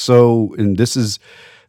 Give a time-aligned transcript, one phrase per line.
[0.00, 1.18] So, and this is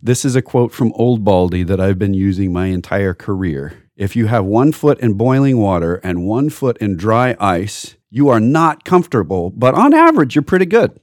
[0.01, 3.83] this is a quote from Old Baldy that I've been using my entire career.
[3.97, 8.29] If you have one foot in boiling water and one foot in dry ice, you
[8.29, 10.97] are not comfortable, but on average, you're pretty good.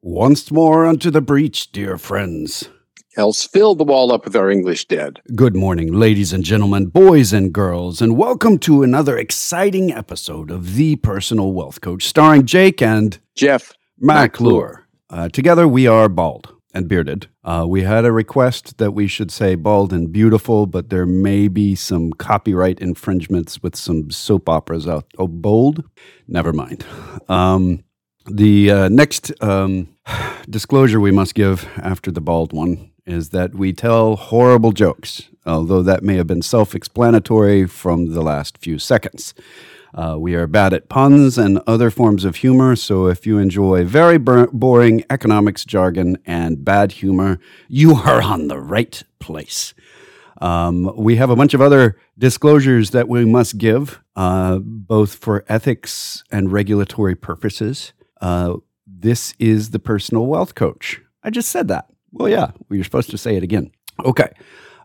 [0.00, 2.70] Once more unto the breach, dear friends.
[3.16, 5.20] Else fill the wall up with our English dead.
[5.34, 10.74] Good morning, ladies and gentlemen, boys and girls, and welcome to another exciting episode of
[10.74, 14.86] The Personal Wealth Coach, starring Jake and Jeff McClure.
[15.08, 17.28] Uh, together, we are bald and bearded.
[17.42, 21.48] Uh, we had a request that we should say bald and beautiful, but there may
[21.48, 25.06] be some copyright infringements with some soap operas out.
[25.16, 25.82] Oh, bold?
[26.28, 26.84] Never mind.
[27.26, 27.82] Um,
[28.26, 29.88] the uh, next um,
[30.50, 35.82] disclosure we must give after the bald one is that we tell horrible jokes, although
[35.82, 39.34] that may have been self explanatory from the last few seconds.
[39.94, 43.84] Uh, we are bad at puns and other forms of humor, so if you enjoy
[43.84, 49.72] very bur- boring economics jargon and bad humor, you are on the right place.
[50.40, 55.44] Um, we have a bunch of other disclosures that we must give, uh, both for
[55.48, 57.92] ethics and regulatory purposes.
[58.20, 58.56] Uh,
[58.86, 61.00] this is the personal wealth coach.
[61.24, 61.90] I just said that.
[62.12, 63.70] Well, yeah, you're supposed to say it again.
[64.04, 64.30] Okay.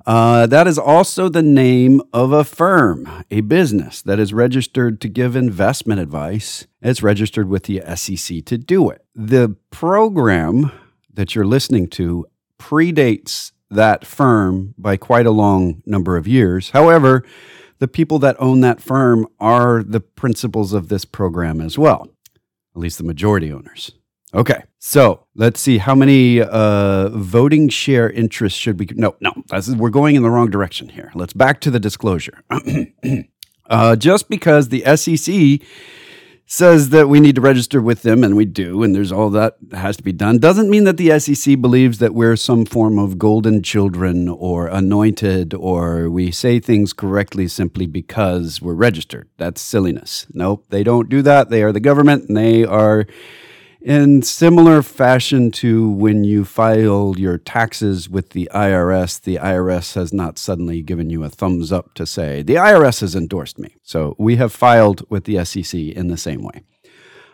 [0.05, 5.07] Uh, that is also the name of a firm, a business that is registered to
[5.07, 6.67] give investment advice.
[6.81, 9.05] It's registered with the SEC to do it.
[9.15, 10.71] The program
[11.13, 12.25] that you're listening to
[12.59, 16.71] predates that firm by quite a long number of years.
[16.71, 17.23] However,
[17.79, 22.09] the people that own that firm are the principals of this program as well,
[22.75, 23.91] at least the majority owners.
[24.35, 28.87] Okay, so let's see how many uh, voting share interests should we?
[28.95, 31.11] No, no, is, we're going in the wrong direction here.
[31.13, 32.41] Let's back to the disclosure.
[33.69, 35.67] uh, just because the SEC
[36.47, 39.55] says that we need to register with them, and we do, and there's all that
[39.71, 43.19] has to be done, doesn't mean that the SEC believes that we're some form of
[43.19, 49.29] golden children or anointed, or we say things correctly simply because we're registered.
[49.37, 50.25] That's silliness.
[50.33, 51.51] Nope, they don't do that.
[51.51, 53.05] They are the government, and they are
[53.83, 60.13] in similar fashion to when you file your taxes with the IRS, the IRS has
[60.13, 63.75] not suddenly given you a thumbs up to say, the IRS has endorsed me.
[63.83, 66.63] So we have filed with the SEC in the same way.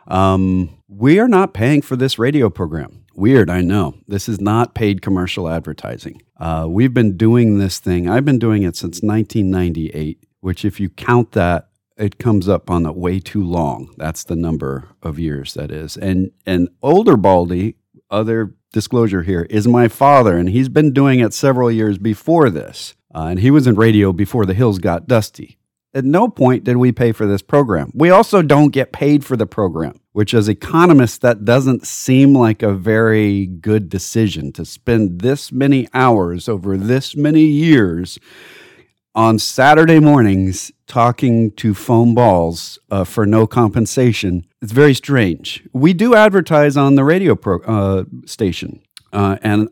[0.07, 3.05] Um, we are not paying for this radio program.
[3.13, 3.95] Weird, I know.
[4.07, 6.21] This is not paid commercial advertising.
[6.37, 10.89] Uh, we've been doing this thing, I've been doing it since 1998, which, if you
[10.89, 11.68] count that,
[11.99, 13.93] it comes up on the way too long.
[13.97, 15.97] That's the number of years that is.
[15.97, 17.75] And and older Baldy,
[18.09, 22.95] other disclosure here, is my father, and he's been doing it several years before this.
[23.13, 25.57] Uh, and he was in radio before the hills got dusty.
[25.91, 27.91] At no point did we pay for this program.
[27.95, 32.61] We also don't get paid for the program, which, as economists, that doesn't seem like
[32.61, 38.19] a very good decision to spend this many hours over this many years
[39.15, 44.45] on Saturday mornings talking to foam balls uh, for no compensation.
[44.61, 45.63] It's very strange.
[45.73, 48.81] We do advertise on the radio pro, uh, station,
[49.13, 49.69] uh, and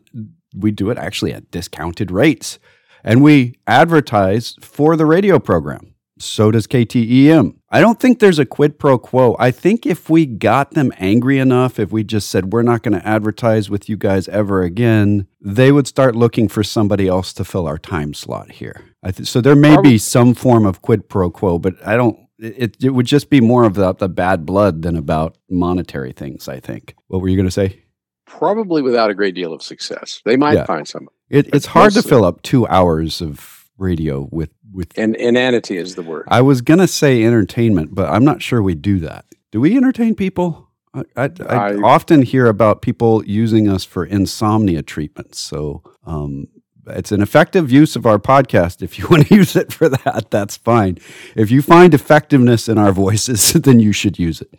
[0.54, 2.58] we do it actually at discounted rates.
[3.04, 5.94] And we advertise for the radio program.
[6.18, 7.54] So does KTEM.
[7.70, 9.36] I don't think there's a quid pro quo.
[9.38, 12.98] I think if we got them angry enough, if we just said, we're not going
[12.98, 17.44] to advertise with you guys ever again, they would start looking for somebody else to
[17.44, 18.82] fill our time slot here.
[19.04, 19.92] Th- so there may Probably.
[19.92, 22.18] be some form of quid pro quo, but I don't.
[22.38, 26.48] It, it would just be more of the, the bad blood than about monetary things,
[26.48, 26.94] I think.
[27.08, 27.82] What were you going to say?
[28.26, 30.22] Probably without a great deal of success.
[30.24, 30.64] They might yeah.
[30.64, 31.08] find some.
[31.28, 35.94] It, it's hard to fill up two hours of radio with with and inanity is
[35.94, 36.26] the word.
[36.28, 39.24] I was gonna say entertainment, but I'm not sure we do that.
[39.50, 40.68] Do we entertain people?
[40.94, 45.38] I, I, I, I often hear about people using us for insomnia treatments.
[45.38, 46.48] So um,
[46.90, 48.82] it's an effective use of our podcast.
[48.82, 50.98] If you want to use it for that, that's fine.
[51.36, 54.50] If you find effectiveness in our voices, then you should use it.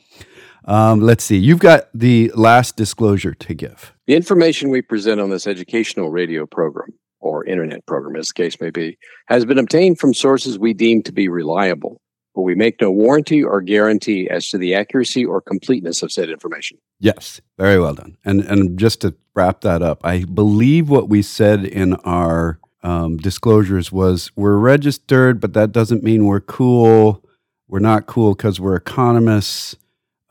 [0.65, 1.37] Um, let's see.
[1.37, 3.93] You've got the last disclosure to give.
[4.07, 6.89] The information we present on this educational radio program
[7.19, 11.01] or internet program, as the case may be, has been obtained from sources we deem
[11.03, 12.01] to be reliable,
[12.35, 16.29] but we make no warranty or guarantee as to the accuracy or completeness of said
[16.29, 16.77] information.
[16.99, 18.17] Yes, very well done.
[18.23, 23.17] And and just to wrap that up, I believe what we said in our um,
[23.17, 27.23] disclosures was we're registered, but that doesn't mean we're cool.
[27.67, 29.75] We're not cool because we're economists.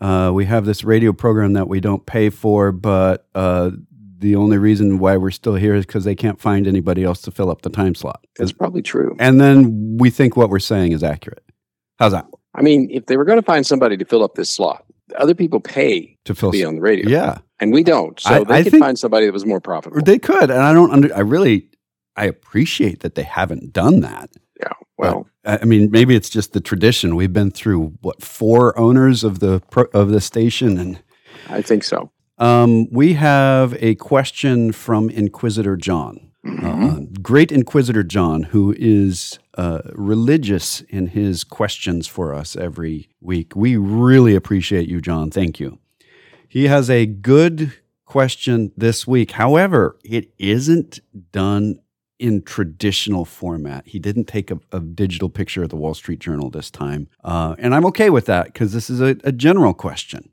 [0.01, 3.71] Uh, we have this radio program that we don't pay for, but uh,
[4.19, 7.31] the only reason why we're still here is because they can't find anybody else to
[7.31, 8.25] fill up the time slot.
[8.37, 9.17] That's probably true.
[9.19, 11.45] And then we think what we're saying is accurate.
[11.99, 12.27] How's that?
[12.55, 14.85] I mean, if they were going to find somebody to fill up this slot,
[15.17, 17.09] other people pay To fill to be on the radio.
[17.09, 17.39] Yeah.
[17.61, 18.19] And we don't.
[18.21, 20.03] So I- they I could find somebody that was more profitable.
[20.03, 20.51] They could.
[20.51, 21.69] And I don't under I really
[22.17, 24.31] I appreciate that they haven't done that.
[24.61, 24.73] yeah.
[24.97, 27.15] Well, I I mean, maybe it's just the tradition.
[27.17, 31.01] We've been through what four owners of the pro, of the station, and
[31.49, 32.11] I think so.
[32.39, 36.31] um, we have a question from Inquisitor John.
[36.63, 43.57] Uh, great Inquisitor John, who is uh, religious in his questions for us every week.
[43.57, 45.31] We really appreciate you, John.
[45.31, 45.79] Thank you.
[46.49, 47.75] He has a good
[48.07, 49.33] question this week.
[49.33, 51.01] However, it isn't
[51.33, 51.81] done
[52.21, 53.87] in traditional format.
[53.87, 57.09] He didn't take a, a digital picture of the Wall Street Journal this time.
[57.25, 60.31] Uh, and I'm okay with that because this is a, a general question.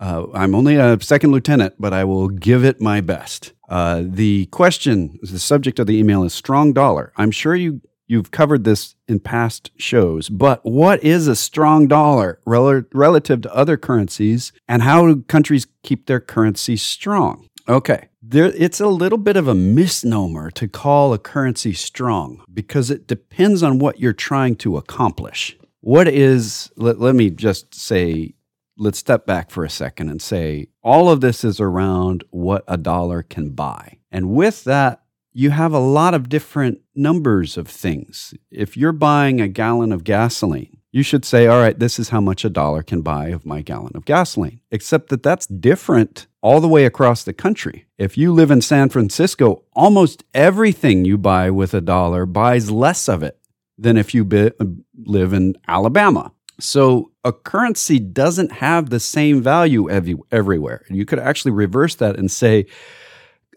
[0.00, 3.52] Uh, I'm only a second lieutenant, but I will give it my best.
[3.68, 7.12] Uh, the question, the subject of the email is strong dollar.
[7.16, 12.40] I'm sure you you've covered this in past shows, but what is a strong dollar
[12.44, 17.46] rel- relative to other currencies, and how do countries keep their currency strong?
[17.68, 22.90] Okay, there, it's a little bit of a misnomer to call a currency strong because
[22.90, 25.56] it depends on what you're trying to accomplish.
[25.80, 26.70] What is?
[26.76, 28.34] Let, let me just say
[28.78, 32.76] let's step back for a second and say all of this is around what a
[32.76, 33.98] dollar can buy.
[34.10, 35.02] And with that,
[35.32, 38.34] you have a lot of different numbers of things.
[38.50, 42.20] If you're buying a gallon of gasoline, you should say, all right, this is how
[42.20, 44.60] much a dollar can buy of my gallon of gasoline.
[44.70, 47.86] Except that that's different all the way across the country.
[47.98, 53.08] If you live in San Francisco, almost everything you buy with a dollar buys less
[53.08, 53.38] of it
[53.76, 54.64] than if you bi- uh,
[55.04, 56.32] live in Alabama.
[56.58, 60.84] So a currency doesn't have the same value every, everywhere.
[60.90, 62.66] You could actually reverse that and say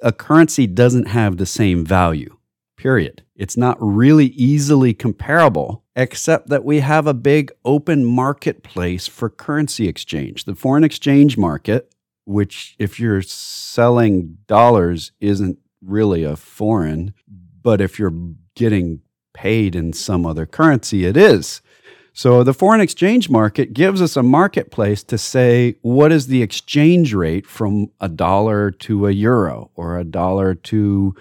[0.01, 2.37] a currency doesn't have the same value,
[2.77, 3.23] period.
[3.35, 9.87] It's not really easily comparable, except that we have a big open marketplace for currency
[9.87, 10.45] exchange.
[10.45, 11.93] The foreign exchange market,
[12.25, 17.13] which, if you're selling dollars, isn't really a foreign,
[17.61, 18.13] but if you're
[18.55, 19.01] getting
[19.33, 21.61] paid in some other currency, it is.
[22.13, 27.13] So the foreign exchange market gives us a marketplace to say what is the exchange
[27.13, 31.15] rate from a dollar to a euro or a dollar to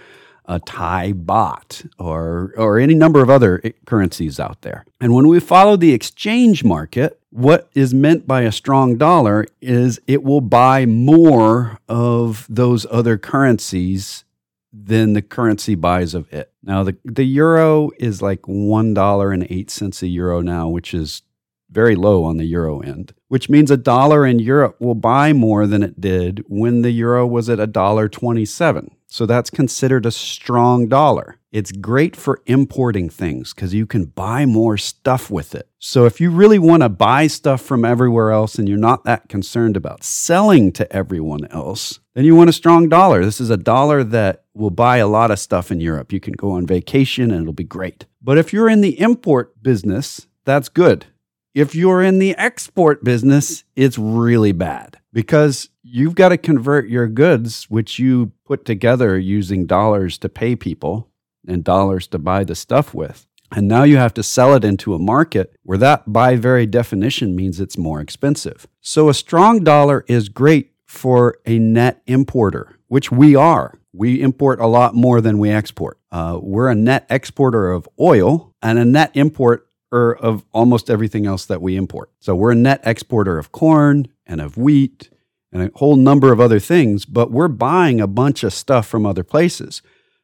[0.47, 4.85] a Thai baht or or any number of other currencies out there.
[5.01, 10.01] And when we follow the exchange market, what is meant by a strong dollar is
[10.09, 14.25] it will buy more of those other currencies
[14.73, 16.53] than the currency buys of it.
[16.63, 20.95] Now the the euro is like one dollar and eight cents a euro now, which
[20.95, 21.23] is
[21.71, 25.67] very low on the euro end, which means a dollar in Europe will buy more
[25.67, 28.97] than it did when the euro was at a dollar twenty seven.
[29.09, 31.40] So that's considered a strong dollar.
[31.53, 35.69] It's great for importing things because you can buy more stuff with it.
[35.81, 39.29] So if you really want to buy stuff from everywhere else and you're not that
[39.29, 43.25] concerned about selling to everyone else, then you want a strong dollar.
[43.25, 46.13] This is a dollar that will buy a lot of stuff in Europe.
[46.13, 48.07] You can go on vacation and it'll be great.
[48.23, 51.07] But if you're in the import business, that's good.
[51.53, 57.09] If you're in the export business, it's really bad because you've got to convert your
[57.09, 61.10] goods, which you put together using dollars to pay people
[61.47, 63.27] and dollars to buy the stuff with.
[63.53, 67.35] And now you have to sell it into a market where that, by very definition,
[67.35, 68.67] means it's more expensive.
[68.81, 73.79] So a strong dollar is great for a net importer, which we are.
[73.93, 75.99] We import a lot more than we export.
[76.13, 81.45] Uh, we're a net exporter of oil and a net importer of almost everything else
[81.47, 82.11] that we import.
[82.21, 85.11] So we're a net exporter of corn and of wheat
[85.53, 89.05] and a whole number of other things, but we're buying a bunch of stuff from
[89.05, 89.83] other places.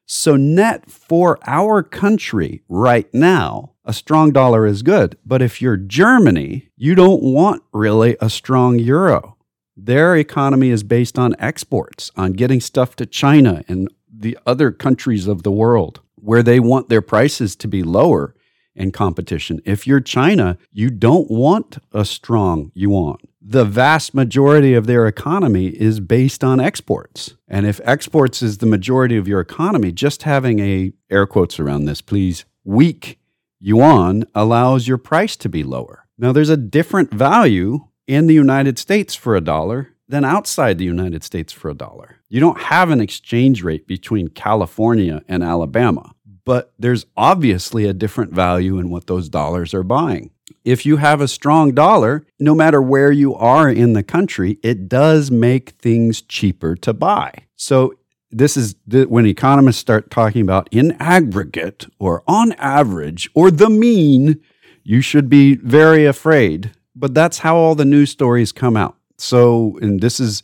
[0.09, 5.19] So, net for our country right now, a strong dollar is good.
[5.27, 9.37] But if you're Germany, you don't want really a strong euro.
[9.77, 15.27] Their economy is based on exports, on getting stuff to China and the other countries
[15.27, 18.35] of the world where they want their prices to be lower
[18.77, 19.61] in competition.
[19.65, 23.19] If you're China, you don't want a strong yuan.
[23.49, 27.35] The vast majority of their economy is based on exports.
[27.47, 31.85] And if exports is the majority of your economy, just having a air quotes around
[31.85, 33.21] this, please, weak
[33.61, 36.09] yuan allows your price to be lower.
[36.19, 40.85] Now there's a different value in the United States for a dollar than outside the
[40.85, 42.17] United States for a dollar.
[42.29, 48.33] You don't have an exchange rate between California and Alabama but there's obviously a different
[48.33, 50.31] value in what those dollars are buying.
[50.67, 54.89] If you have a strong dollar, no matter where you are in the country, it
[54.89, 57.33] does make things cheaper to buy.
[57.55, 57.95] So
[58.33, 63.71] this is the, when economists start talking about in aggregate or on average or the
[63.71, 64.41] mean,
[64.83, 66.73] you should be very afraid.
[66.97, 68.97] But that's how all the news stories come out.
[69.19, 70.43] So, and this is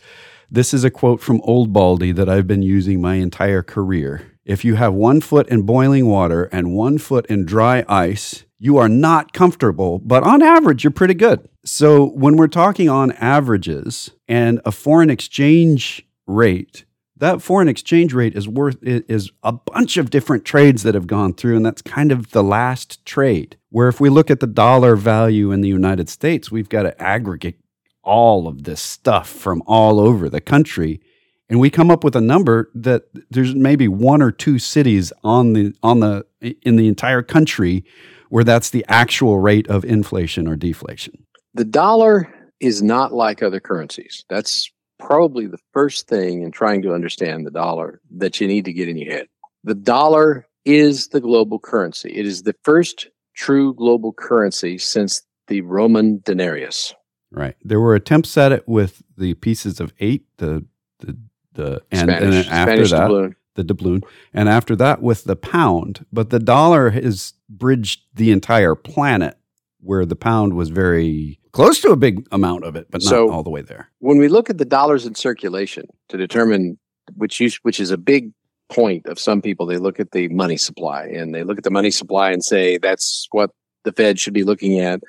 [0.51, 4.33] this is a quote from Old Baldy that I've been using my entire career.
[4.45, 8.77] If you have one foot in boiling water and one foot in dry ice, you
[8.77, 11.49] are not comfortable, but on average, you're pretty good.
[11.65, 16.85] So, when we're talking on averages and a foreign exchange rate,
[17.17, 21.35] that foreign exchange rate is worth is a bunch of different trades that have gone
[21.35, 24.97] through and that's kind of the last trade where if we look at the dollar
[24.97, 27.61] value in the united states we've got to aggregate
[28.03, 31.01] all of this stuff from all over the country
[31.49, 35.53] and we come up with a number that there's maybe one or two cities on
[35.53, 36.27] the on the
[36.63, 37.85] in the entire country
[38.33, 43.61] where that's the actual rate of inflation or deflation the dollar is not like other
[43.61, 44.71] currencies that's
[45.03, 48.89] probably the first thing in trying to understand the dollar that you need to get
[48.89, 49.27] in your head.
[49.65, 52.13] The dollar is the global currency.
[52.15, 56.95] It is the first true global currency since the Roman denarius.
[57.31, 57.57] Right.
[57.63, 60.65] There were attempts at it with the pieces of eight, the
[61.01, 61.17] the
[61.55, 63.35] the and, Spanish, and after Spanish that doubloon.
[63.55, 66.05] The doubloon, and after that with the pound.
[66.13, 69.37] But the dollar has bridged the entire planet,
[69.81, 73.31] where the pound was very close to a big amount of it, but not so
[73.31, 73.91] all the way there.
[73.99, 76.79] When we look at the dollars in circulation to determine
[77.17, 78.33] which use, which is a big
[78.71, 81.71] point of some people, they look at the money supply and they look at the
[81.71, 83.51] money supply and say that's what
[83.85, 85.01] the Fed should be looking at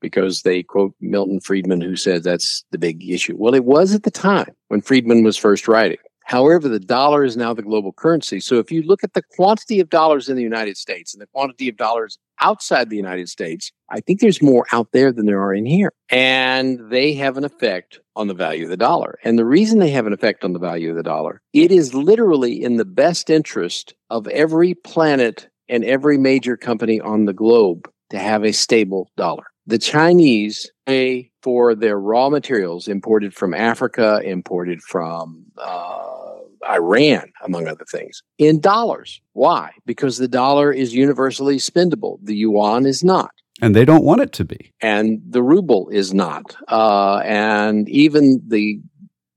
[0.00, 3.36] because they quote Milton Friedman, who said that's the big issue.
[3.36, 5.98] Well, it was at the time when Friedman was first writing.
[6.30, 8.38] However, the dollar is now the global currency.
[8.38, 11.26] So if you look at the quantity of dollars in the United States and the
[11.26, 15.42] quantity of dollars outside the United States, I think there's more out there than there
[15.42, 15.90] are in here.
[16.08, 19.18] And they have an effect on the value of the dollar.
[19.24, 21.94] And the reason they have an effect on the value of the dollar, it is
[21.94, 27.90] literally in the best interest of every planet and every major company on the globe
[28.10, 29.46] to have a stable dollar.
[29.66, 36.36] The Chinese pay for their raw materials imported from Africa, imported from uh,
[36.68, 39.20] Iran, among other things, in dollars.
[39.32, 39.70] Why?
[39.86, 42.18] Because the dollar is universally spendable.
[42.22, 43.30] The yuan is not.
[43.62, 44.72] And they don't want it to be.
[44.80, 46.56] And the ruble is not.
[46.68, 48.80] Uh, and even the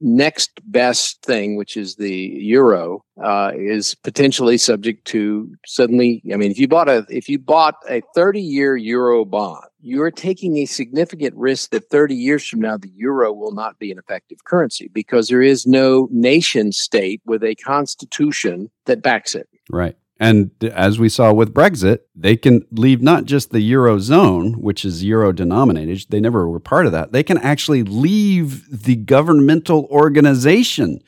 [0.03, 6.21] next best thing, which is the euro, uh, is potentially subject to suddenly.
[6.31, 10.11] I mean, if you bought a if you bought a thirty year euro bond, you're
[10.11, 13.97] taking a significant risk that 30 years from now, the euro will not be an
[13.97, 19.47] effective currency because there is no nation state with a constitution that backs it.
[19.69, 19.97] Right.
[20.19, 25.03] And as we saw with Brexit, they can leave not just the Eurozone, which is
[25.03, 27.11] euro denominated, they never were part of that.
[27.11, 31.01] They can actually leave the governmental organization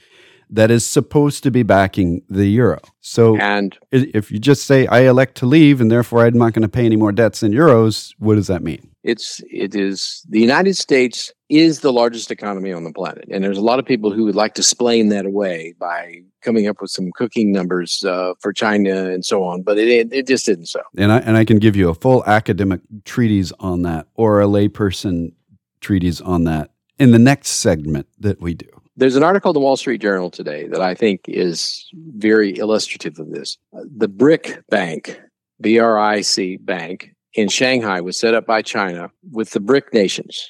[0.50, 2.80] that is supposed to be backing the euro.
[3.02, 6.64] So, and if you just say I elect to leave and therefore I'm not going
[6.64, 8.92] to pay any more debts in euros, what does that mean?
[9.06, 13.60] It's it is the United States is the largest economy on the planet, and there's
[13.60, 16.90] a lot of people who would like to explain that away by coming up with
[16.90, 20.82] some cooking numbers uh, for China and so on, but it it just isn't so.
[20.98, 24.48] And I and I can give you a full academic treatise on that, or a
[24.48, 25.34] layperson
[25.82, 28.70] treatise on that in the next segment that we do.
[28.98, 33.20] There's an article in the Wall Street Journal today that I think is very illustrative
[33.20, 33.58] of this.
[33.72, 35.22] The BRIC Bank,
[35.62, 39.94] B R I C Bank in Shanghai, was set up by China with the BRIC
[39.94, 40.50] nations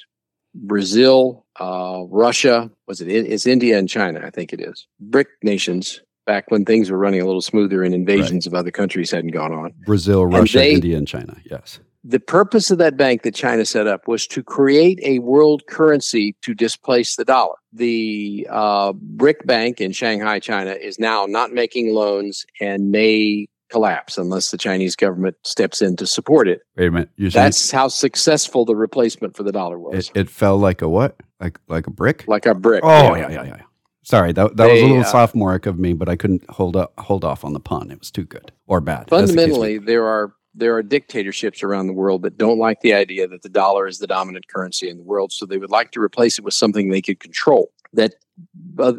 [0.54, 3.08] Brazil, uh, Russia, was it?
[3.08, 4.86] It's India and China, I think it is.
[5.00, 8.52] BRIC nations back when things were running a little smoother and invasions right.
[8.52, 9.74] of other countries hadn't gone on.
[9.84, 11.78] Brazil, Russia, they, India, and China, yes
[12.08, 16.36] the purpose of that bank that China set up was to create a world currency
[16.42, 17.56] to displace the dollar.
[17.72, 24.18] The uh, BRIC Bank in Shanghai, China, is now not making loans and may collapse
[24.18, 26.60] unless the Chinese government steps in to support it.
[26.76, 27.10] Wait a minute.
[27.16, 30.10] You're That's how successful the replacement for the dollar was.
[30.10, 31.16] It, it, fell like a what?
[31.40, 32.24] Like like a brick?
[32.26, 32.82] Like a brick.
[32.84, 33.44] Oh yeah, yeah, yeah.
[33.44, 33.62] yeah.
[34.02, 36.76] Sorry, that, that they, was a little uh, sophomoric of me, but I couldn't hold
[36.76, 37.90] up, hold off on the pun.
[37.90, 39.10] It was too good or bad.
[39.10, 43.26] Fundamentally, the there are there are dictatorships around the world that don't like the idea
[43.28, 45.32] that the dollar is the dominant currency in the world.
[45.32, 48.14] So they would like to replace it with something they could control that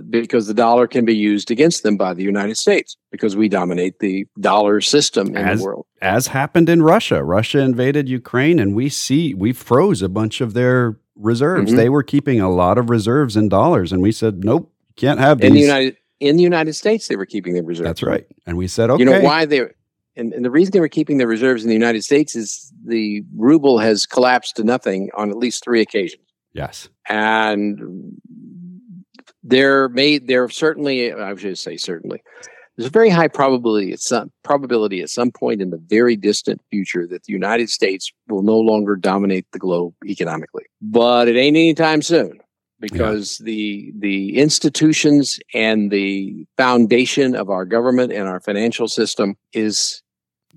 [0.10, 4.00] because the dollar can be used against them by the United States because we dominate
[4.00, 5.86] the dollar system in as, the world.
[6.02, 7.24] As happened in Russia.
[7.24, 11.72] Russia invaded Ukraine and we see we froze a bunch of their reserves.
[11.72, 11.78] Mm-hmm.
[11.78, 15.40] They were keeping a lot of reserves in dollars and we said, nope, can't have
[15.40, 15.50] these.
[15.50, 17.88] In the United in the United States, they were keeping their reserves.
[17.88, 18.26] That's right.
[18.48, 19.04] And we said, okay.
[19.04, 19.62] You know why they
[20.16, 23.24] And, and the reason they were keeping their reserves in the United States is the
[23.36, 26.24] ruble has collapsed to nothing on at least three occasions.
[26.54, 26.90] Yes.
[27.08, 28.18] And
[29.48, 32.22] there may there certainly I should say certainly
[32.78, 36.62] there's a very high probability at some probability at some point in the very distant
[36.70, 40.66] future that the United States will no longer dominate the globe economically.
[40.80, 42.40] But it ain't anytime soon
[42.80, 43.46] because yeah.
[43.46, 50.04] the the institutions and the foundation of our government and our financial system is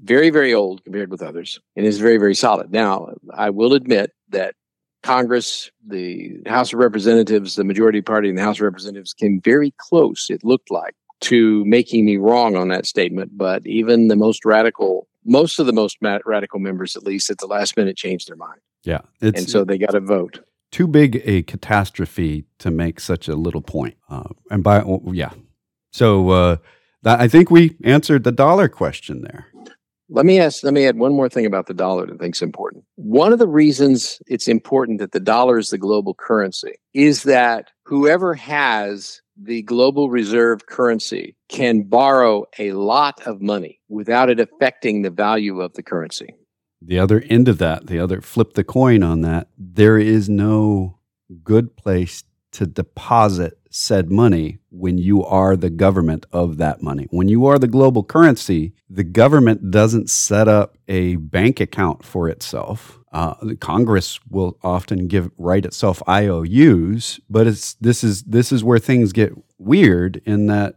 [0.03, 2.71] very very old compared with others and is very very solid.
[2.71, 4.55] Now, I will admit that
[5.03, 9.73] Congress, the House of Representatives, the majority party in the House of Representatives came very
[9.79, 13.37] close, it looked like, to making me wrong on that statement.
[13.37, 17.47] But even the most radical, most of the most radical members, at least at the
[17.47, 18.61] last minute, changed their mind.
[18.85, 19.01] Yeah.
[19.21, 20.41] and so they got a vote.
[20.71, 23.97] Too big a catastrophe to make such a little point.
[24.09, 25.33] Uh, and by, yeah.
[25.93, 26.57] So uh,
[27.03, 29.47] that, I think we answered the dollar question there.
[30.13, 32.35] Let me ask, let me add one more thing about the dollar that I think
[32.35, 32.85] is important.
[32.97, 37.71] One of the reasons it's important that the dollar is the global currency is that
[37.85, 45.03] whoever has the global reserve currency can borrow a lot of money without it affecting
[45.03, 46.35] the value of the currency.
[46.83, 50.99] The other end of that, the other flip the coin on that, there is no
[51.45, 57.07] good place to deposit said money when you are the government of that money.
[57.11, 62.29] When you are the global currency, the government doesn't set up a bank account for
[62.29, 62.99] itself.
[63.13, 68.79] Uh, Congress will often give write itself IOUs, but it's this is this is where
[68.79, 70.77] things get weird in that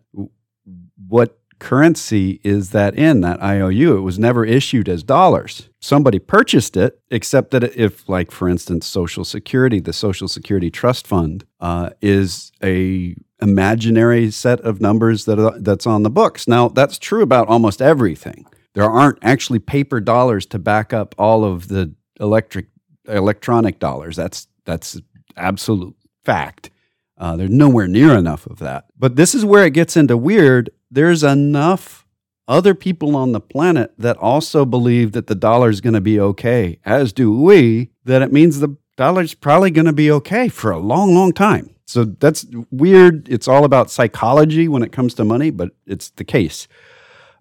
[1.08, 3.96] what currency is that in that IOU?
[3.96, 5.70] It was never issued as dollars.
[5.80, 11.08] Somebody purchased it, except that if, like, for instance, Social Security, the Social Security Trust
[11.08, 16.50] Fund, uh, is a imaginary set of numbers that are, that's on the books.
[16.50, 18.46] Now, that's true about almost everything.
[18.74, 22.68] There aren't actually paper dollars to back up all of the electric
[23.08, 24.18] electronic dollars.
[24.18, 25.00] That's that's
[25.38, 26.72] absolute fact.
[27.18, 28.86] Uh, there's nowhere near enough of that.
[28.98, 32.06] But this is where it gets into weird there's enough
[32.48, 36.20] other people on the planet that also believe that the dollar is going to be
[36.20, 40.72] okay, as do we, that it means the dollar's probably going to be okay for
[40.72, 41.74] a long, long time.
[41.86, 43.28] So that's weird.
[43.30, 46.68] It's all about psychology when it comes to money, but it's the case.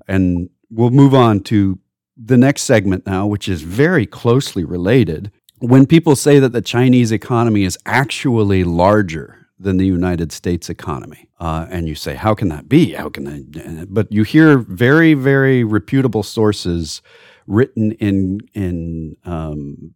[0.09, 1.79] And we'll move on to
[2.17, 5.31] the next segment now, which is very closely related.
[5.59, 11.29] When people say that the Chinese economy is actually larger than the United States economy.
[11.41, 12.93] Uh, and you say, how can that be?
[12.93, 13.87] How can that?
[13.91, 17.03] But you hear very, very reputable sources
[17.47, 19.95] written in in um,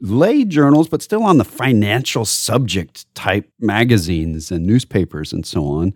[0.00, 5.94] lay journals, but still on the financial subject type magazines and newspapers and so on,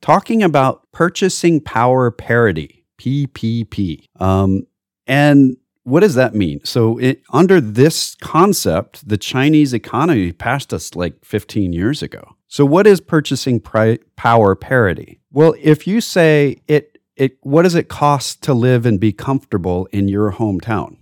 [0.00, 4.04] talking about purchasing power parity (PPP).
[4.18, 4.62] Um,
[5.06, 6.60] and what does that mean?
[6.64, 12.36] So, it, under this concept, the Chinese economy passed us like 15 years ago.
[12.48, 15.20] So, what is purchasing pri- power parity?
[15.32, 19.86] Well, if you say it, it, what does it cost to live and be comfortable
[19.92, 20.96] in your hometown?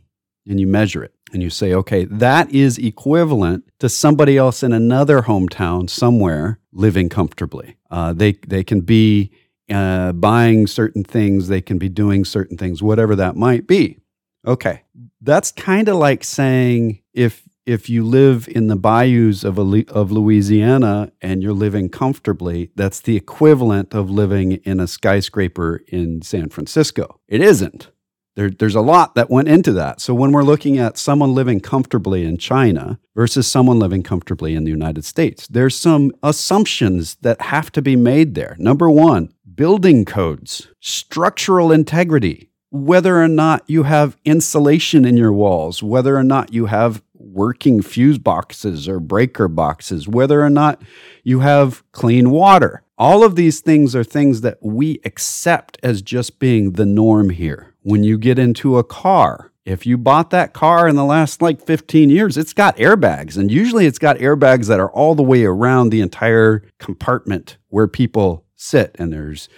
[0.46, 4.72] And you measure it and you say, okay, that is equivalent to somebody else in
[4.72, 7.76] another hometown somewhere living comfortably.
[7.90, 9.30] Uh, they, they can be
[9.70, 13.98] uh, buying certain things, they can be doing certain things, whatever that might be.
[14.46, 14.82] Okay.
[15.20, 21.12] That's kind of like saying if if you live in the bayous of, of Louisiana
[21.20, 27.20] and you're living comfortably, that's the equivalent of living in a skyscraper in San Francisco.
[27.28, 27.90] It isn't.
[28.36, 30.00] There, there's a lot that went into that.
[30.00, 34.64] So when we're looking at someone living comfortably in China versus someone living comfortably in
[34.64, 38.56] the United States, there's some assumptions that have to be made there.
[38.58, 45.82] Number one, building codes, structural integrity, whether or not you have insulation in your walls,
[45.82, 50.82] whether or not you have working fuse boxes or breaker boxes, whether or not
[51.22, 52.82] you have clean water.
[52.96, 57.74] All of these things are things that we accept as just being the norm here.
[57.82, 61.64] When you get into a car, if you bought that car in the last like
[61.64, 63.36] 15 years, it's got airbags.
[63.36, 67.86] And usually it's got airbags that are all the way around the entire compartment where
[67.86, 68.96] people sit.
[68.98, 69.48] And there's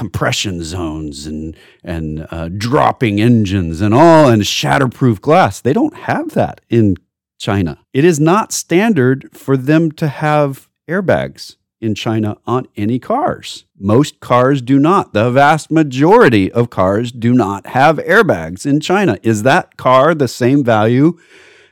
[0.00, 5.60] compression zones and and uh, dropping engines and all and shatterproof glass.
[5.60, 6.96] They don't have that in
[7.38, 7.80] China.
[7.92, 13.66] It is not standard for them to have airbags in China on any cars.
[13.78, 15.12] Most cars do not.
[15.12, 19.18] The vast majority of cars do not have airbags in China.
[19.22, 21.18] Is that car the same value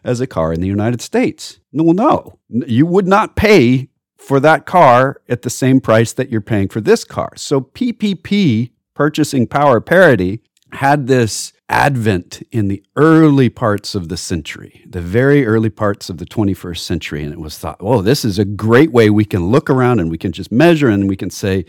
[0.04, 1.60] as a car in the United States?
[1.72, 2.38] No, no.
[2.50, 3.88] You would not pay
[4.28, 7.32] for that car at the same price that you're paying for this car.
[7.36, 14.84] So PPP, purchasing power parity, had this advent in the early parts of the century,
[14.86, 17.24] the very early parts of the 21st century.
[17.24, 20.10] And it was thought, oh, this is a great way we can look around and
[20.10, 21.64] we can just measure and we can say,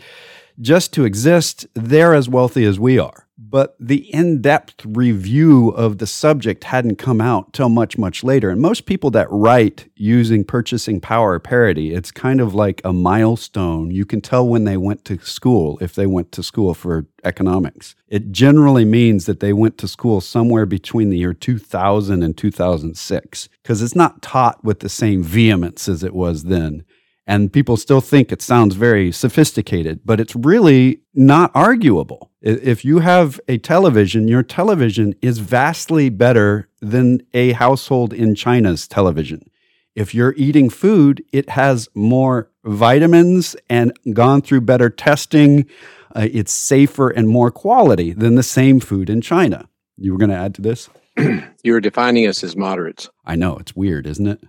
[0.60, 6.06] just to exist, they're as wealthy as we are but the in-depth review of the
[6.06, 8.50] subject hadn't come out till much much later.
[8.50, 13.90] And most people that write using purchasing power parity it's kind of like a milestone.
[13.90, 17.94] You can tell when they went to school if they went to school for economics.
[18.08, 23.48] It generally means that they went to school somewhere between the year 2000 and 2006
[23.62, 26.84] because it's not taught with the same vehemence as it was then
[27.26, 32.30] and people still think it sounds very sophisticated, but it's really not arguable.
[32.42, 38.88] If you have a television, your television is vastly better than a household in China's
[38.88, 39.50] television.
[39.94, 45.66] If you're eating food, it has more vitamins and gone through better testing.
[46.14, 49.68] Uh, it's safer and more quality than the same food in China.
[49.96, 50.88] You were going to add to this?
[51.62, 53.10] You're defining us as moderates.
[53.24, 53.56] I know.
[53.58, 54.42] It's weird, isn't it?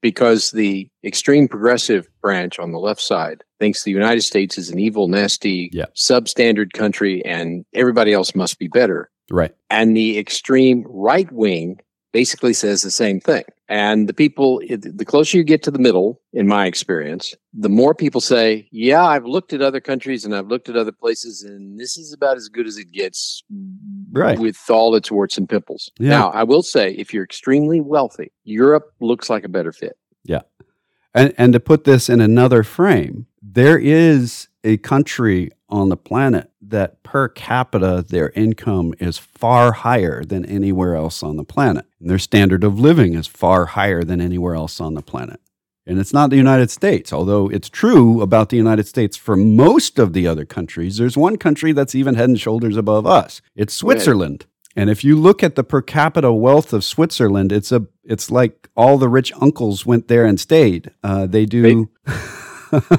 [0.00, 4.78] Because the extreme progressive branch on the left side thinks the United States is an
[4.78, 5.86] evil, nasty, yeah.
[5.96, 9.10] substandard country and everybody else must be better.
[9.30, 9.54] Right.
[9.70, 11.80] And the extreme right wing
[12.12, 13.44] basically says the same thing.
[13.68, 17.94] And the people, the closer you get to the middle, in my experience, the more
[17.94, 21.78] people say, Yeah, I've looked at other countries and I've looked at other places, and
[21.78, 23.42] this is about as good as it gets
[24.10, 24.38] right.
[24.38, 25.90] with all its warts and pimples.
[25.98, 26.10] Yeah.
[26.10, 29.98] Now, I will say, if you're extremely wealthy, Europe looks like a better fit.
[30.24, 30.42] Yeah.
[31.14, 36.50] And, and to put this in another frame, there is a country on the planet
[36.62, 41.84] that per capita their income is far higher than anywhere else on the planet.
[42.00, 45.40] And their standard of living is far higher than anywhere else on the planet.
[45.86, 49.98] And it's not the United States, although it's true about the United States for most
[49.98, 50.98] of the other countries.
[50.98, 53.40] There's one country that's even head and shoulders above us.
[53.56, 54.44] It's Switzerland.
[54.76, 58.68] And if you look at the per capita wealth of Switzerland, it's a it's like
[58.76, 60.90] all the rich uncles went there and stayed.
[61.02, 61.86] Uh, they do.
[62.06, 62.12] They-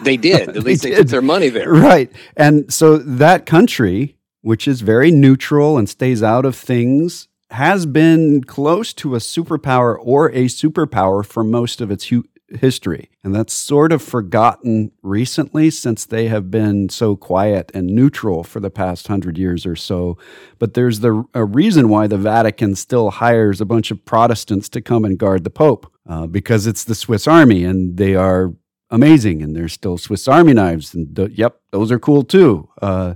[0.01, 0.49] they did.
[0.55, 1.71] At least they, they put their money there.
[1.71, 2.11] Right.
[2.35, 8.43] And so that country, which is very neutral and stays out of things, has been
[8.43, 13.09] close to a superpower or a superpower for most of its hu- history.
[13.23, 18.59] And that's sort of forgotten recently since they have been so quiet and neutral for
[18.59, 20.17] the past hundred years or so.
[20.57, 24.81] But there's the, a reason why the Vatican still hires a bunch of Protestants to
[24.81, 25.91] come and guard the Pope.
[26.07, 28.51] Uh, because it's the Swiss army and they are
[28.89, 29.41] amazing.
[29.41, 32.69] And there's still Swiss Army knives, and th- yep, those are cool too.
[32.81, 33.15] Uh,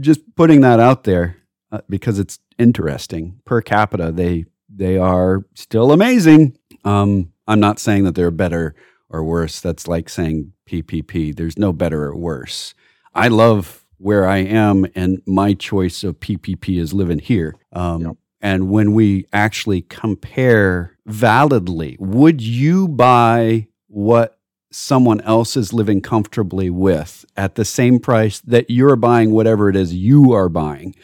[0.00, 1.36] just putting that out there
[1.70, 3.40] uh, because it's interesting.
[3.44, 6.56] Per capita, they they are still amazing.
[6.84, 8.74] Um, I'm not saying that they're better
[9.10, 9.60] or worse.
[9.60, 11.36] That's like saying PPP.
[11.36, 12.74] There's no better or worse.
[13.14, 17.54] I love where I am, and my choice of PPP is living here.
[17.72, 18.16] Um, yep.
[18.40, 24.40] And when we actually compare validly, would you buy what
[24.74, 29.76] someone else is living comfortably with at the same price that you're buying whatever it
[29.76, 30.94] is you are buying.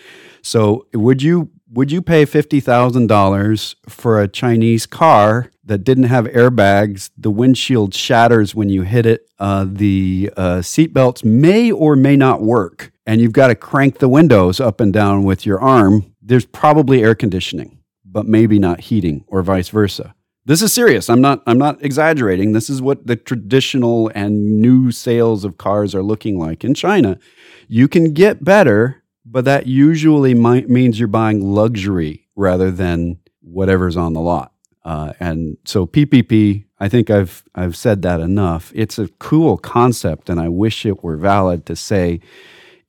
[0.43, 7.11] So would you would you pay $50,000 for a Chinese car that didn't have airbags?
[7.17, 9.29] The windshield shatters when you hit it.
[9.39, 14.09] Uh, the uh, seatbelts may or may not work, and you've got to crank the
[14.09, 16.15] windows up and down with your arm.
[16.23, 20.15] There's probably air conditioning, but maybe not heating, or vice versa.
[20.49, 21.11] This is serious.
[21.11, 22.55] I'm not I'm not exaggerating.
[22.55, 27.19] This is what the traditional and new sales of cars are looking like in China.
[27.69, 33.99] You can get better, but that usually might, means you're buying luxury rather than whatever's
[33.99, 34.55] on the lot.
[34.87, 38.73] Uh, and so PPP, I think I've I've said that enough.
[38.75, 42.21] It's a cool concept, and I wish it were valid to say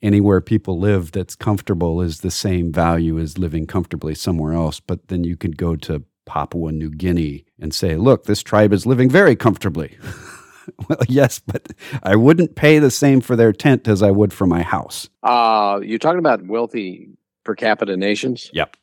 [0.02, 4.80] anywhere people live that's comfortable is the same value as living comfortably somewhere else.
[4.80, 8.86] But then you could go to Papua New Guinea and say, look, this tribe is
[8.86, 9.98] living very comfortably.
[10.88, 11.72] well, yes, but
[12.04, 15.10] I wouldn't pay the same for their tent as I would for my house.
[15.24, 17.10] Uh, you're talking about wealthy
[17.44, 18.52] per capita nations?
[18.54, 18.78] Yep.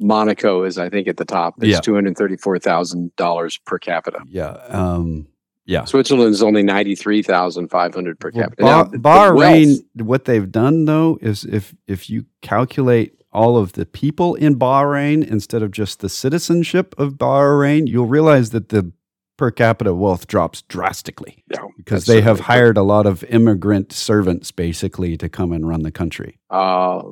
[0.00, 1.56] Monaco is, I think, at the top.
[1.58, 1.80] It's yeah.
[1.80, 4.20] $234,000 per capita.
[4.26, 4.52] Yeah.
[4.68, 5.26] Um,
[5.66, 5.84] yeah.
[5.84, 8.64] Switzerland is only 93,500 per capita.
[8.64, 13.84] Well, now, Bahrain, what they've done though is if if you calculate all of the
[13.84, 18.92] people in Bahrain instead of just the citizenship of Bahrain, you'll realize that the
[19.36, 24.50] per capita wealth drops drastically yeah, because they have hired a lot of immigrant servants
[24.50, 26.40] basically to come and run the country.
[26.48, 27.02] Uh,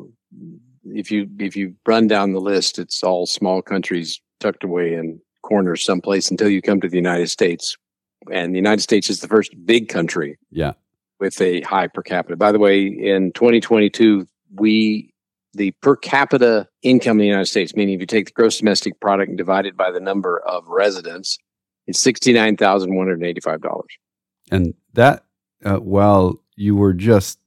[0.87, 5.21] if you if you run down the list, it's all small countries tucked away in
[5.43, 7.77] corners someplace until you come to the United States,
[8.33, 10.39] and the United States is the first big country.
[10.51, 10.73] Yeah.
[11.21, 12.37] With a high per capita.
[12.37, 15.14] By the way, in 2022, we
[15.55, 19.01] the per capita income in the United States, meaning if you take the gross domestic
[19.01, 21.39] product and divide it by the number of residents,
[21.87, 23.81] it's $69,185.
[24.51, 25.25] And that,
[25.65, 27.39] uh, while you were just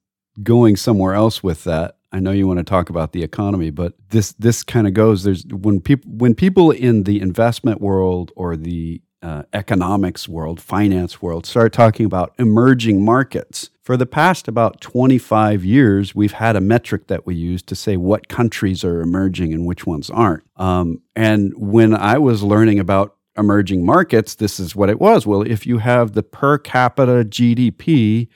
[0.43, 3.93] going somewhere else with that, I know you want to talk about the economy, but
[4.09, 5.23] this this kind of goes.
[5.23, 11.21] There's when people when people in the investment world or the uh, economics world, finance
[11.21, 13.69] world, start talking about emerging markets.
[13.82, 17.97] For the past about 25 years, we've had a metric that we use to say
[17.97, 20.43] what countries are emerging and which ones aren't.
[20.58, 25.25] Um, and when I was learning about emerging markets, this is what it was.
[25.25, 28.27] Well, if you have the per capita GDP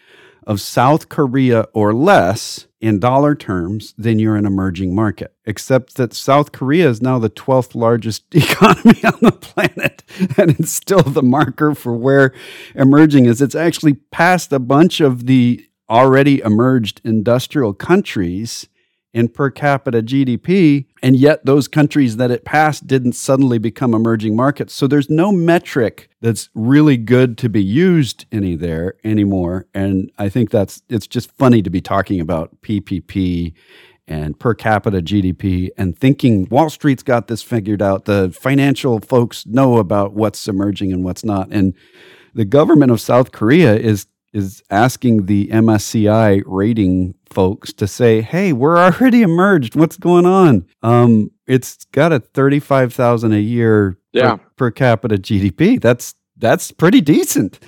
[0.47, 5.33] of South Korea or less in dollar terms, then you're an emerging market.
[5.45, 10.03] Except that South Korea is now the 12th largest economy on the planet,
[10.37, 12.33] and it's still the marker for where
[12.75, 13.41] emerging is.
[13.41, 18.67] It's actually passed a bunch of the already emerged industrial countries
[19.13, 24.35] in per capita GDP, and yet those countries that it passed didn't suddenly become emerging
[24.35, 24.73] markets.
[24.73, 29.67] So there's no metric that's really good to be used any there anymore.
[29.73, 33.53] And I think that's it's just funny to be talking about PPP
[34.07, 38.05] and per capita GDP and thinking Wall Street's got this figured out.
[38.05, 41.49] The financial folks know about what's emerging and what's not.
[41.51, 41.73] And
[42.33, 48.53] the government of South Korea is is asking the MSCI rating folks to say, "Hey,
[48.53, 49.75] we're already emerged.
[49.75, 54.35] What's going on?" Um, it's got a thirty-five thousand a year yeah.
[54.35, 55.79] per, per capita GDP.
[55.81, 57.59] That's that's pretty decent.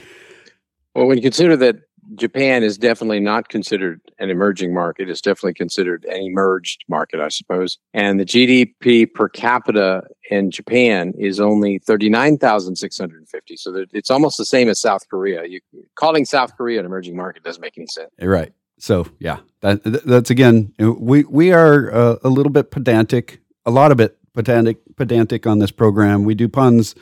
[0.96, 1.78] Well, when you consider that
[2.16, 5.10] Japan is definitely not considered an emerging market.
[5.10, 7.78] It's definitely considered an emerged market, I suppose.
[7.94, 13.58] And the GDP per capita in Japan is only 39,650.
[13.58, 15.46] So it's almost the same as South Korea.
[15.46, 15.60] You,
[15.96, 18.10] calling South Korea an emerging market doesn't make any sense.
[18.22, 18.54] Right.
[18.80, 23.92] So yeah, that, that's again, we, we are uh, a little bit pedantic, a lot
[23.92, 26.24] of it pedantic, pedantic on this program.
[26.24, 26.96] We do puns.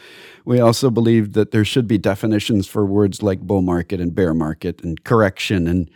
[0.45, 4.33] We also believe that there should be definitions for words like bull market and bear
[4.33, 5.89] market and correction and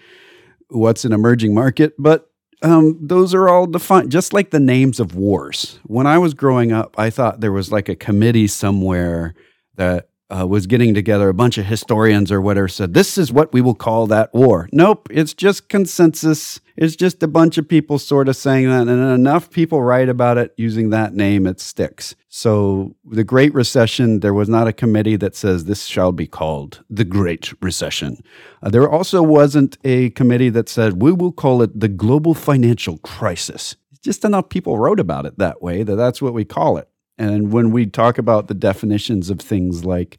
[0.70, 1.94] what's an emerging market.
[1.98, 2.30] But
[2.62, 5.80] um, those are all defined, just like the names of wars.
[5.84, 9.36] When I was growing up, I thought there was like a committee somewhere
[9.76, 13.54] that uh, was getting together a bunch of historians or whatever said this is what
[13.54, 14.68] we will call that war.
[14.72, 16.60] Nope it's just consensus.
[16.78, 20.38] It's just a bunch of people sort of saying that and enough people write about
[20.38, 22.16] it using that name it sticks.
[22.28, 26.84] So the great recession there was not a committee that says this shall be called
[26.90, 28.18] the great recession.
[28.64, 32.98] Uh, there also wasn't a committee that said we will call it the global financial
[33.00, 33.76] crisis.
[34.02, 37.52] Just enough people wrote about it that way that that's what we call it and
[37.52, 40.18] when we talk about the definitions of things like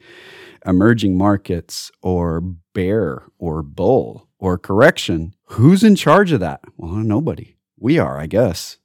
[0.64, 2.40] emerging markets or
[2.74, 6.60] bear or bull or correction, who's in charge of that?
[6.76, 7.56] Well, nobody.
[7.78, 8.78] We are, I guess.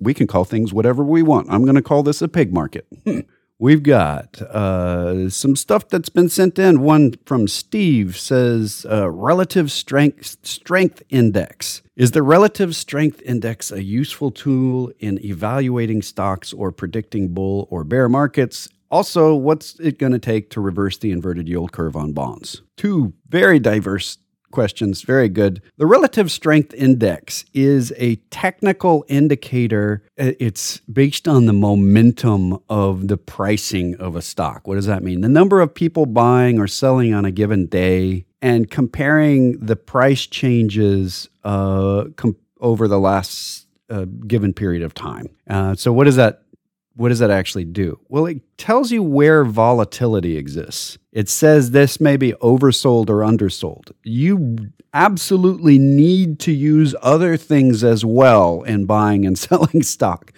[0.00, 1.48] We can call things whatever we want.
[1.50, 2.86] I'm going to call this a pig market.
[3.58, 6.82] We've got uh, some stuff that's been sent in.
[6.82, 11.80] One from Steve says uh, relative strength strength index.
[11.96, 17.82] Is the relative strength index a useful tool in evaluating stocks or predicting bull or
[17.82, 18.68] bear markets?
[18.90, 22.60] Also, what's it going to take to reverse the inverted yield curve on bonds?
[22.76, 24.18] Two very diverse
[24.50, 25.02] questions.
[25.02, 25.62] Very good.
[25.76, 30.02] The relative strength index is a technical indicator.
[30.16, 34.66] It's based on the momentum of the pricing of a stock.
[34.66, 35.20] What does that mean?
[35.20, 40.26] The number of people buying or selling on a given day and comparing the price
[40.26, 45.28] changes uh, com- over the last uh, given period of time.
[45.48, 46.42] Uh, so, what does that
[46.96, 48.00] what does that actually do?
[48.08, 50.96] Well, it tells you where volatility exists.
[51.12, 53.92] It says this may be oversold or undersold.
[54.02, 60.32] You absolutely need to use other things as well in buying and selling stock.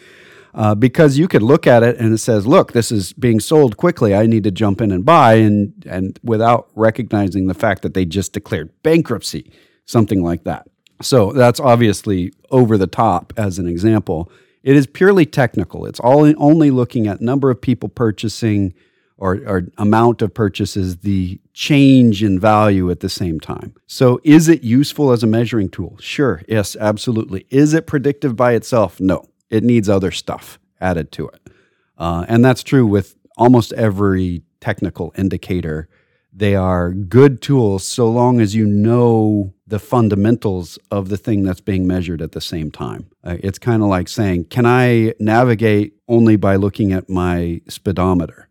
[0.54, 3.76] Uh, because you could look at it and it says, "Look, this is being sold
[3.76, 4.14] quickly.
[4.14, 8.04] I need to jump in and buy," and and without recognizing the fact that they
[8.04, 9.52] just declared bankruptcy,
[9.84, 10.66] something like that.
[11.00, 14.32] So that's obviously over the top as an example.
[14.62, 15.86] It is purely technical.
[15.86, 18.74] It's all only looking at number of people purchasing
[19.16, 23.74] or, or, amount of purchases, the change in value at the same time.
[23.88, 25.96] So, is it useful as a measuring tool?
[25.98, 26.40] Sure.
[26.46, 27.44] Yes, absolutely.
[27.50, 29.00] Is it predictive by itself?
[29.00, 29.24] No.
[29.50, 31.50] It needs other stuff added to it.
[31.96, 35.88] Uh, and that's true with almost every technical indicator
[36.32, 41.60] they are good tools so long as you know the fundamentals of the thing that's
[41.60, 43.06] being measured at the same time.
[43.22, 48.48] Uh, it's kind of like saying, can I navigate only by looking at my speedometer.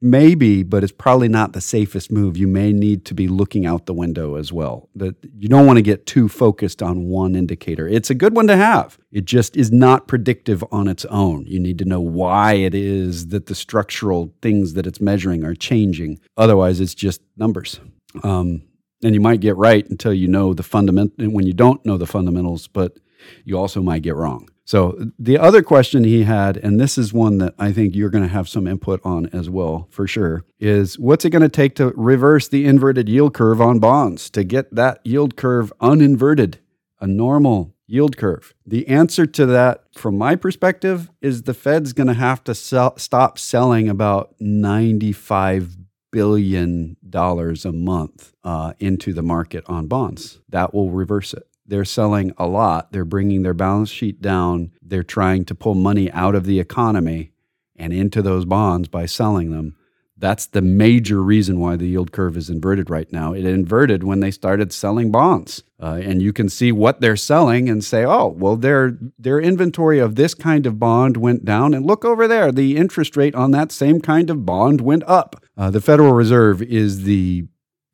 [0.00, 2.36] Maybe, but it's probably not the safest move.
[2.36, 4.88] You may need to be looking out the window as well.
[4.94, 7.88] That you don't want to get too focused on one indicator.
[7.88, 8.98] It's a good one to have.
[9.10, 11.44] It just is not predictive on its own.
[11.46, 15.54] You need to know why it is that the structural things that it's measuring are
[15.54, 16.20] changing.
[16.36, 17.80] Otherwise, it's just numbers.
[18.22, 18.62] Um,
[19.02, 21.12] and you might get right until you know the fundament.
[21.16, 22.98] When you don't know the fundamentals, but
[23.44, 24.48] you also might get wrong.
[24.64, 28.24] So the other question he had, and this is one that I think you're going
[28.24, 31.76] to have some input on as well, for sure, is what's it going to take
[31.76, 36.58] to reverse the inverted yield curve on bonds to get that yield curve uninverted,
[37.00, 38.54] a normal yield curve?
[38.66, 42.98] The answer to that, from my perspective, is the Fed's going to have to sell,
[42.98, 45.76] stop selling about 95
[46.16, 50.40] billion dollars a month uh, into the market on bonds.
[50.48, 51.46] That will reverse it.
[51.66, 52.90] They're selling a lot.
[52.90, 54.72] They're bringing their balance sheet down.
[54.80, 57.32] They're trying to pull money out of the economy
[57.76, 59.76] and into those bonds by selling them.
[60.18, 63.34] That's the major reason why the yield curve is inverted right now.
[63.34, 67.68] It inverted when they started selling bonds, uh, and you can see what they're selling
[67.68, 71.84] and say, "Oh, well, their their inventory of this kind of bond went down, and
[71.84, 75.70] look over there, the interest rate on that same kind of bond went up." Uh,
[75.70, 77.44] the Federal Reserve is the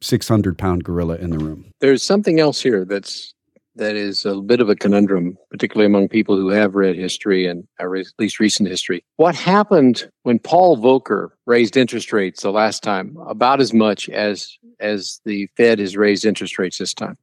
[0.01, 1.73] 600 pound gorilla in the room.
[1.81, 3.35] There's something else here that's
[3.77, 7.67] that is a bit of a conundrum, particularly among people who have read history and
[7.81, 9.05] at least recent history.
[9.17, 14.57] What happened when Paul Volcker raised interest rates the last time, about as much as
[14.81, 17.17] as the Fed has raised interest rates this time,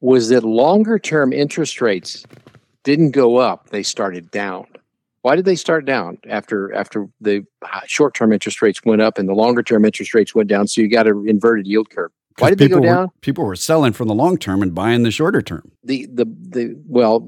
[0.00, 2.24] was that longer term interest rates
[2.84, 4.66] didn't go up; they started down.
[5.22, 7.44] Why did they start down after after the
[7.86, 10.66] short term interest rates went up and the longer term interest rates went down?
[10.68, 12.10] So you got an inverted yield curve.
[12.38, 13.06] Why did they go down?
[13.06, 15.72] Were, people were selling from the long term and buying the shorter term.
[15.84, 17.26] The the the well,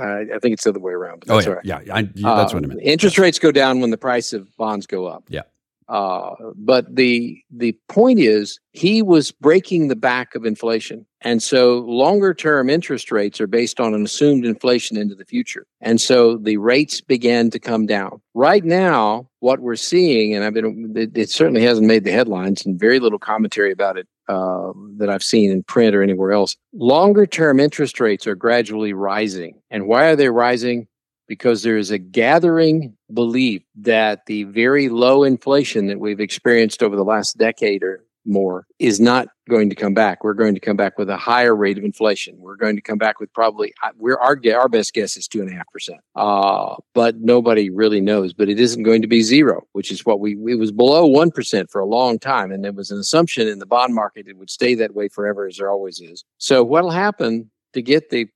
[0.00, 1.24] I, I think it's the other way around.
[1.28, 1.64] oh yeah, right.
[1.64, 2.80] yeah, I, yeah, that's uh, what I meant.
[2.82, 5.24] Interest rates go down when the price of bonds go up.
[5.28, 5.42] Yeah.
[5.90, 11.78] Uh, but the the point is, he was breaking the back of inflation, and so
[11.80, 16.36] longer term interest rates are based on an assumed inflation into the future, and so
[16.36, 18.22] the rates began to come down.
[18.34, 22.64] Right now, what we're seeing, and I've been it, it certainly hasn't made the headlines,
[22.64, 26.56] and very little commentary about it uh, that I've seen in print or anywhere else.
[26.72, 30.86] Longer term interest rates are gradually rising, and why are they rising?
[31.30, 36.96] Because there is a gathering belief that the very low inflation that we've experienced over
[36.96, 40.24] the last decade or more is not going to come back.
[40.24, 42.34] We're going to come back with a higher rate of inflation.
[42.40, 45.48] We're going to come back with probably we're our our best guess is two and
[45.48, 46.00] a half percent.
[46.16, 48.32] Uh, but nobody really knows.
[48.32, 51.30] But it isn't going to be zero, which is what we it was below one
[51.30, 54.36] percent for a long time, and there was an assumption in the bond market it
[54.36, 56.24] would stay that way forever, as there always is.
[56.38, 58.26] So what'll happen to get the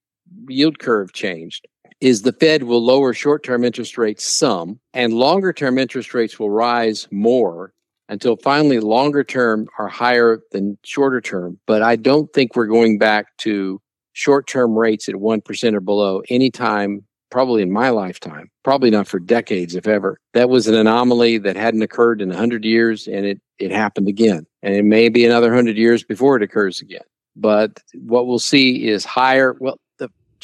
[0.48, 1.66] yield curve changed
[2.00, 6.38] is the Fed will lower short term interest rates some, and longer term interest rates
[6.38, 7.72] will rise more
[8.09, 11.59] until finally longer term are higher than shorter term.
[11.66, 13.80] But I don't think we're going back to
[14.12, 19.18] short term rates at 1% or below anytime, probably in my lifetime, probably not for
[19.18, 20.18] decades, if ever.
[20.35, 24.46] That was an anomaly that hadn't occurred in 100 years, and it, it happened again.
[24.62, 27.02] And it may be another 100 years before it occurs again.
[27.37, 29.57] But what we'll see is higher.
[29.59, 29.78] Well,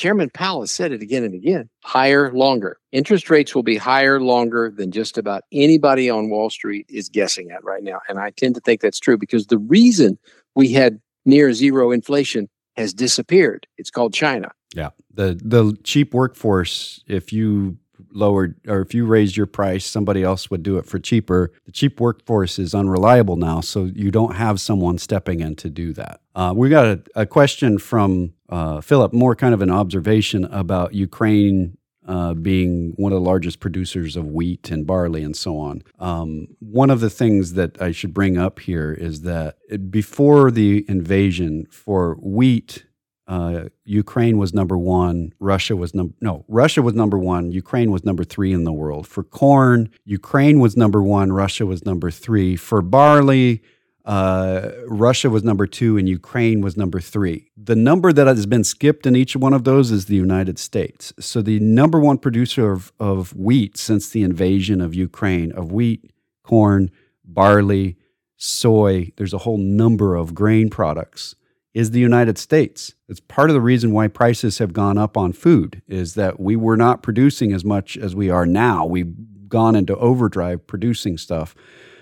[0.00, 2.78] Chairman Powell has said it again and again higher, longer.
[2.90, 7.50] Interest rates will be higher, longer than just about anybody on Wall Street is guessing
[7.50, 8.00] at right now.
[8.08, 10.18] And I tend to think that's true because the reason
[10.54, 13.66] we had near zero inflation has disappeared.
[13.76, 14.52] It's called China.
[14.74, 14.88] Yeah.
[15.12, 17.76] The the cheap workforce, if you
[18.10, 21.52] lowered or if you raised your price, somebody else would do it for cheaper.
[21.66, 25.92] The cheap workforce is unreliable now, so you don't have someone stepping in to do
[25.94, 26.20] that.
[26.34, 30.94] Uh, we got a, a question from uh, Philip, more kind of an observation about
[30.94, 35.82] Ukraine uh, being one of the largest producers of wheat and barley and so on.
[36.00, 39.56] Um, one of the things that I should bring up here is that
[39.90, 42.84] before the invasion, for wheat,
[43.30, 45.32] uh, Ukraine was number one.
[45.38, 46.44] Russia was number no.
[46.48, 47.52] Russia was number one.
[47.52, 49.06] Ukraine was number three in the world.
[49.06, 51.32] For corn, Ukraine was number one.
[51.32, 52.56] Russia was number three.
[52.56, 53.62] For barley,
[54.04, 57.52] uh, Russia was number two, and Ukraine was number three.
[57.56, 61.12] The number that has been skipped in each one of those is the United States.
[61.20, 66.12] So the number one producer of, of wheat since the invasion of Ukraine of wheat,
[66.42, 66.90] corn,
[67.24, 67.96] barley,
[68.36, 69.12] soy.
[69.16, 71.36] There's a whole number of grain products
[71.72, 72.94] is the United States.
[73.08, 76.56] It's part of the reason why prices have gone up on food is that we
[76.56, 78.84] were not producing as much as we are now.
[78.84, 79.14] We've
[79.48, 81.54] gone into overdrive producing stuff.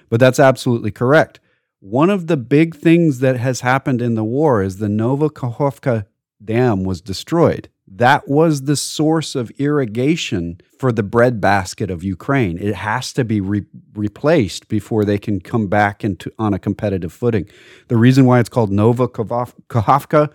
[0.08, 1.40] But that's absolutely correct.
[1.80, 6.06] One of the big things that has happened in the war is the Nova Kakhovka
[6.42, 7.68] Dam was destroyed.
[7.90, 12.58] That was the source of irrigation for the breadbasket of Ukraine.
[12.58, 13.64] It has to be re-
[13.94, 17.48] replaced before they can come back into on a competitive footing.
[17.88, 20.30] The reason why it's called Nova Kakhovka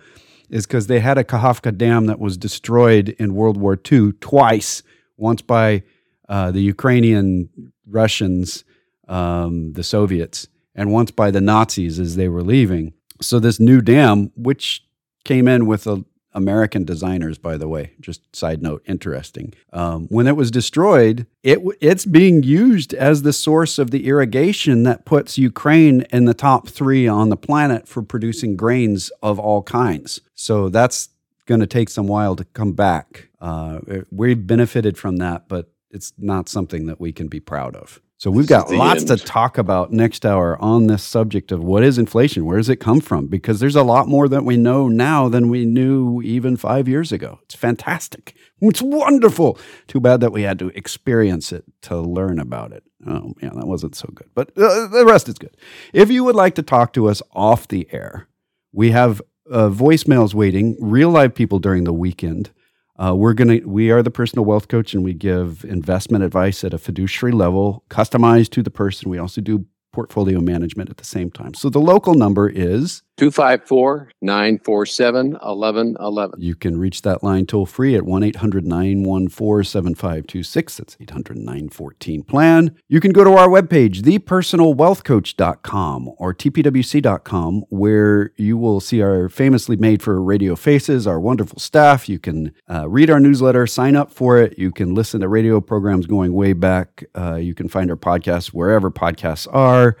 [0.50, 4.82] is because they had a Kakhovka dam that was destroyed in World War II twice,
[5.16, 5.82] once by
[6.28, 7.48] uh, the Ukrainian
[7.86, 8.64] Russians,
[9.08, 12.92] um, the Soviets, and once by the Nazis as they were leaving.
[13.20, 14.84] So this new dam, which
[15.24, 16.04] came in with a
[16.34, 17.92] American designers, by the way.
[18.00, 19.54] Just side note, interesting.
[19.72, 24.82] Um, when it was destroyed, it it's being used as the source of the irrigation
[24.82, 29.62] that puts Ukraine in the top three on the planet for producing grains of all
[29.62, 30.20] kinds.
[30.34, 31.10] So that's
[31.46, 33.28] going to take some while to come back.
[33.40, 33.80] Uh,
[34.10, 38.00] we've benefited from that, but it's not something that we can be proud of.
[38.18, 39.18] So we've got lots end.
[39.18, 42.44] to talk about next hour on this subject of what is inflation?
[42.46, 43.26] Where does it come from?
[43.26, 47.12] Because there's a lot more that we know now than we knew even five years
[47.12, 47.40] ago.
[47.42, 48.34] It's fantastic.
[48.60, 49.58] It's wonderful.
[49.88, 52.84] Too bad that we had to experience it to learn about it.
[53.06, 54.30] Oh, yeah, that wasn't so good.
[54.34, 55.54] But uh, the rest is good.
[55.92, 58.28] If you would like to talk to us off the air,
[58.72, 62.50] we have uh, voicemails waiting, real live people during the weekend.
[62.96, 66.74] Uh, we're gonna we are the personal wealth coach, and we give investment advice at
[66.74, 69.10] a fiduciary level, customized to the person.
[69.10, 71.54] We also do portfolio management at the same time.
[71.54, 76.40] So the local number is 254 947 1111.
[76.40, 80.76] You can reach that line toll free at 1 800 914 7526.
[80.76, 82.76] That's 800 914 plan.
[82.88, 89.76] You can go to our webpage, thepersonalwealthcoach.com or tpwc.com, where you will see our famously
[89.76, 92.08] made for radio faces, our wonderful staff.
[92.08, 94.58] You can uh, read our newsletter, sign up for it.
[94.58, 97.04] You can listen to radio programs going way back.
[97.14, 99.96] Uh, you can find our podcasts wherever podcasts are.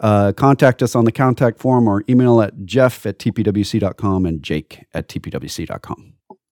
[0.00, 4.84] Uh, contact us on the contact form or email at jeff at tpwc.com and jake
[4.94, 6.14] at tpwc.com.